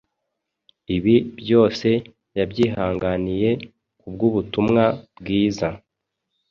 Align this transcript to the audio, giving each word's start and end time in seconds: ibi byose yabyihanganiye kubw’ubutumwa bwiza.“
ibi 0.95 1.15
byose 1.39 1.89
yabyihanganiye 2.37 3.49
kubw’ubutumwa 3.99 4.83
bwiza.“ 5.19 5.67